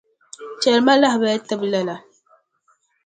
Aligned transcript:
Chɛli 0.61 0.79
ma 0.85 0.93
lahabali 1.01 1.41
tibu 1.47 1.65
lala. 1.73 1.95